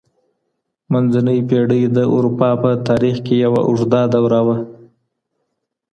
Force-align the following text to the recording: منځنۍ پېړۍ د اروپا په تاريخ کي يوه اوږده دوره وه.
منځنۍ 0.91 1.39
پېړۍ 1.49 1.83
د 1.95 1.97
اروپا 2.15 2.49
په 2.61 2.71
تاريخ 2.87 3.15
کي 3.25 3.35
يوه 3.45 3.61
اوږده 3.67 4.01
دوره 4.13 4.41
وه. 4.47 4.57